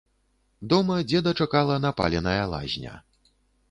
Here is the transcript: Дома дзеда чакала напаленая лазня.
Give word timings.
Дома 0.73 0.95
дзеда 1.11 1.35
чакала 1.43 1.79
напаленая 1.87 2.43
лазня. 2.57 3.01